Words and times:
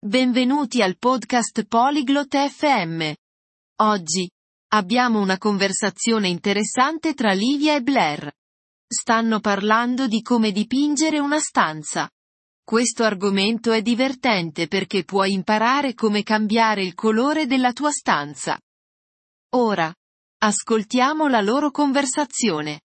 Benvenuti 0.00 0.80
al 0.82 0.96
podcast 0.96 1.66
Polyglot 1.66 2.36
FM. 2.36 3.12
Oggi 3.82 4.30
abbiamo 4.68 5.20
una 5.20 5.38
conversazione 5.38 6.28
interessante 6.28 7.14
tra 7.14 7.32
Livia 7.32 7.74
e 7.74 7.82
Blair. 7.82 8.32
Stanno 8.86 9.40
parlando 9.40 10.06
di 10.06 10.22
come 10.22 10.52
dipingere 10.52 11.18
una 11.18 11.40
stanza. 11.40 12.08
Questo 12.62 13.02
argomento 13.04 13.72
è 13.72 13.82
divertente 13.82 14.68
perché 14.68 15.04
puoi 15.04 15.32
imparare 15.32 15.94
come 15.94 16.22
cambiare 16.22 16.82
il 16.84 16.94
colore 16.94 17.46
della 17.46 17.72
tua 17.72 17.90
stanza. 17.90 18.58
Ora, 19.56 19.92
ascoltiamo 20.38 21.28
la 21.28 21.40
loro 21.40 21.70
conversazione. 21.70 22.80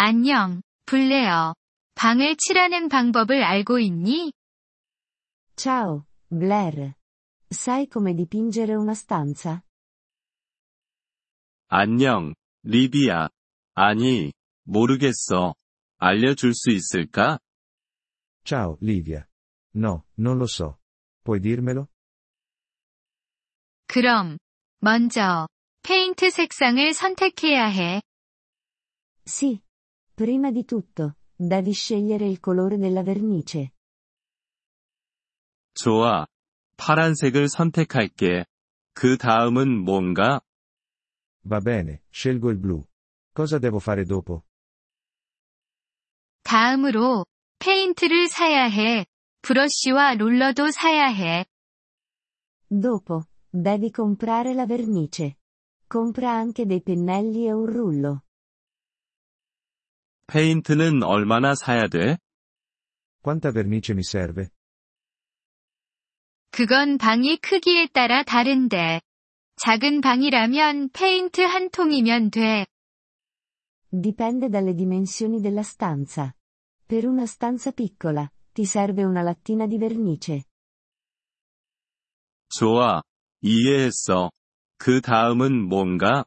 안녕, 0.00 0.62
블레어. 0.86 1.54
방을 1.94 2.36
칠하는 2.36 2.88
방법을 2.88 3.42
알고 3.42 3.80
있니? 3.80 4.32
Ciao, 5.57 6.07
Blair. 6.27 6.95
Sai 7.47 7.87
come 7.87 8.13
dipingere 8.13 8.75
una 8.75 8.93
stanza? 8.93 9.63
안녕, 11.67 12.33
리비야. 12.63 13.29
아니, 13.73 14.31
모르겠어. 14.63 15.55
알려줄 15.97 16.53
수 16.53 16.69
있을까? 16.71 17.39
Ciao, 18.43 18.77
Livia. 18.81 19.27
No, 19.75 20.05
non 20.17 20.37
lo 20.37 20.45
so. 20.45 20.77
Puoi 21.23 21.39
dirmelo? 21.39 21.87
그럼, 23.87 24.37
먼저, 24.79 25.47
페인트 25.83 26.29
색상을 26.29 26.93
선택해야 26.93 27.67
해. 27.67 28.01
Sì. 29.25 29.61
Prima 30.15 30.51
di 30.51 30.63
tutto, 30.63 31.15
devi 31.35 31.71
scegliere 31.71 32.27
il 32.27 32.39
colore 32.39 32.77
della 32.77 33.01
vernice. 33.01 33.73
좋아. 35.78 36.26
파란색을 36.76 37.48
선택할게. 37.48 38.44
그 38.94 39.16
다음은 39.16 39.84
뭔가? 39.84 40.40
Va 41.44 41.60
bene, 41.60 42.02
scelgo 42.12 42.50
il 42.50 42.58
blu. 42.60 42.84
Cosa 43.32 43.58
devo 43.58 43.78
fare 43.78 44.04
dopo? 44.04 44.42
다음으로, 46.42 47.24
페인트를 47.60 48.28
사야 48.28 48.64
해. 48.64 49.06
브러쉬와 49.42 50.14
롤러도 50.14 50.70
사야 50.72 51.06
해. 51.06 51.44
Dopo, 52.68 53.22
devi 53.52 53.90
comprare 53.90 54.52
la 54.54 54.66
vernice. 54.66 55.36
Compra 55.86 56.32
anche 56.32 56.66
dei 56.66 56.82
pennelli 56.82 57.46
e 57.46 57.52
un 57.52 57.66
rullo. 57.66 58.22
페인트는 60.26 61.02
얼마나 61.04 61.54
사야 61.54 61.86
돼? 61.86 62.18
Quanta 63.22 63.52
vernice 63.52 63.94
mi 63.94 64.02
serve? 64.02 64.50
그건 66.50 66.98
방이 66.98 67.36
크기에 67.38 67.88
따라 67.88 68.22
다른데. 68.22 69.00
작은 69.56 70.00
방이라면 70.00 70.90
페인트 70.90 71.40
한 71.40 71.70
통이면 71.70 72.30
돼. 72.30 72.66
Dipende 73.90 74.48
dalle 74.48 74.74
dimensioni 74.74 75.40
della 75.40 75.62
stanza. 75.62 76.34
Per 76.86 77.06
una 77.06 77.26
stanza 77.26 77.72
piccola, 77.72 78.30
ti 78.52 78.64
serve 78.64 79.04
una 79.04 79.22
lattina 79.22 79.66
di 79.66 79.78
vernice. 79.78 80.44
좋아. 82.48 83.02
이해했어. 83.40 84.30
그 84.78 85.00
다음은 85.00 85.68
뭔가? 85.68 86.24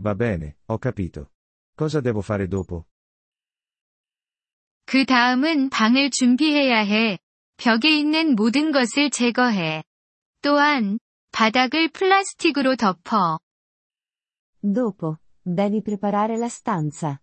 Va 0.00 0.14
bene, 0.14 0.58
ho 0.66 0.78
capito. 0.78 1.30
Cosa 1.76 2.00
devo 2.00 2.20
fare 2.20 2.46
dopo? 2.46 2.84
그 4.84 5.04
다음은 5.04 5.70
방을 5.70 6.10
준비해야 6.10 6.78
해. 6.78 7.18
벽에 7.58 7.90
있는 7.98 8.36
모든 8.36 8.70
것을 8.70 9.10
제거해. 9.10 9.82
또한, 10.42 11.00
바닥을 11.32 11.88
플라스틱으로 11.88 12.76
덮어. 12.76 13.40
Dopo, 14.62 15.18
devi 15.44 15.82
preparare 15.82 16.36
la 16.36 16.48
stanza. 16.48 17.20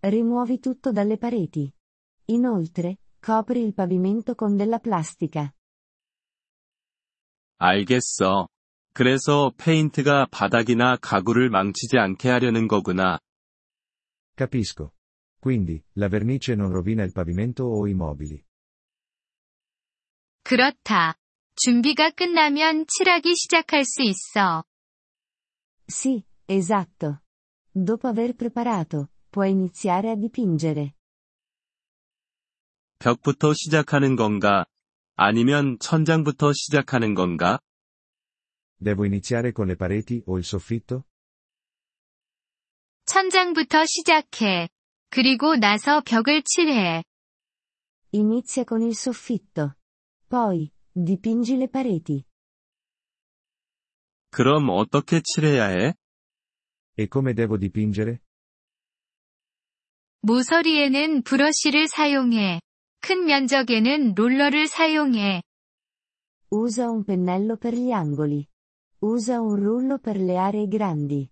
Rimuovi 0.00 0.58
tutto 0.58 0.90
dalle 0.90 1.18
pareti. 1.18 1.72
Inoltre, 2.26 2.98
copri 3.20 3.62
il 3.62 3.74
pavimento 3.74 4.34
con 4.34 4.56
della 4.56 4.80
plastica. 4.80 5.52
알겠어. 7.58 8.48
그래서 8.92 9.52
페인트가 9.56 10.26
바닥이나 10.32 10.96
가구를 10.96 11.48
망치지 11.50 11.96
않게 11.96 12.28
하려는 12.28 12.66
거구나. 12.66 13.20
Capisco. 14.36 14.92
Quindi, 15.38 15.80
la 15.94 16.08
vernice 16.08 16.54
non 16.54 16.70
rovina 16.72 17.04
il 17.04 17.12
pavimento 17.12 17.64
o 17.66 17.86
i 17.86 17.94
mobili. 17.94 18.45
그렇다. 20.46 21.18
준비가 21.56 22.10
끝나면 22.10 22.86
칠하기 22.86 23.34
시작할 23.34 23.84
수 23.84 24.02
있어. 24.02 24.62
Sì, 25.88 26.24
esatto. 26.46 27.18
Dopo 27.72 28.08
aver 28.08 28.36
preparato, 28.36 29.08
puoi 29.32 29.50
iniziare 29.50 30.10
a 30.10 30.16
dipingere. 30.16 30.92
벽부터 33.00 33.54
시작하는 33.54 34.14
건가? 34.14 34.66
아니면 35.16 35.78
천장부터 35.80 36.52
시작하는 36.52 37.14
건가? 37.14 37.58
Devo 38.78 39.04
iniziare 39.04 39.50
con 39.50 39.66
le 39.66 39.74
pareti 39.74 40.22
o 40.26 40.38
il 40.38 40.44
soffitto? 40.44 41.02
천장부터 43.06 43.84
시작해. 43.86 44.68
그리고 45.10 45.56
나서 45.56 46.02
벽을 46.02 46.44
칠해. 46.44 47.02
Inizia 48.12 48.64
con 48.64 48.82
il 48.82 48.94
soffitto. 48.94 49.74
Poi, 50.28 50.70
dipingi 50.92 51.56
le 51.56 51.68
pareti. 51.68 52.24
그럼 54.30 54.68
어떻게 54.70 55.20
칠해야 55.22 55.68
해? 55.68 55.94
E 56.98 57.06
come 57.10 57.32
devo 57.32 57.56
dipingere? 57.58 58.18
모서리에는 60.22 61.22
브러쉬를 61.22 61.86
사용해. 61.88 62.60
큰 63.00 63.24
면적에는 63.26 64.14
롤러를 64.16 64.66
사용해. 64.66 65.42
Usa 66.50 66.90
un 66.90 67.04
pennello 67.04 67.56
per 67.56 67.74
gli 67.74 67.92
angoli. 67.92 68.46
Usa 69.02 69.40
un 69.40 69.56
rullo 69.56 69.98
per 69.98 70.16
le 70.16 70.36
aree 70.36 70.68
grandi. 70.68 71.28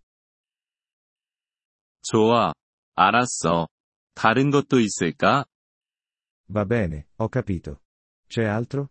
좋아. 2.03 2.53
알았어. 2.95 3.67
다른 4.15 4.51
것도 4.51 4.79
있을까? 4.79 5.47
Va 6.49 6.65
bene, 6.65 7.09
ho 7.19 7.29
capito. 7.29 7.84
C'è 8.34 8.46
altro? 8.46 8.90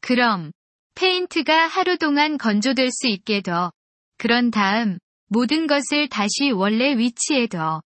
그럼, 0.00 0.52
페인트가 0.94 1.66
하루 1.66 1.96
동안 1.98 2.38
건조될 2.38 2.90
수 2.90 3.06
있게 3.06 3.42
둬. 3.42 3.72
그런 4.16 4.50
다음, 4.50 4.98
모든 5.26 5.66
것을 5.66 6.08
다시 6.08 6.50
원래 6.50 6.96
위치에 6.96 7.46
둬. 7.46 7.82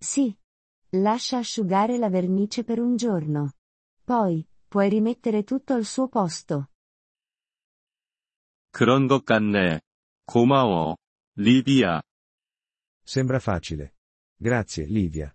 Sì. 0.00 0.36
Lascia 0.92 1.38
asciugare 1.38 1.98
la 1.98 2.08
vernice 2.08 2.64
per 2.64 2.78
un 2.78 2.96
giorno. 2.96 3.52
Poi, 4.04 4.46
puoi 4.66 4.88
rimettere 4.88 5.42
tutto 5.44 5.74
al 5.74 5.84
suo 5.84 6.08
posto. 6.08 6.68
그런 8.70 9.06
것 9.08 9.24
같네. 9.24 9.80
고마워. 10.26 10.96
리비야. 11.36 12.00
Sembra 13.04 13.38
facile. 13.38 13.94
Grazie, 14.36 14.86
Livia. 14.86 15.34